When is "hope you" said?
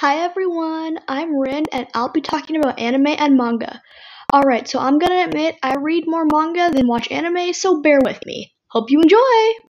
8.68-9.00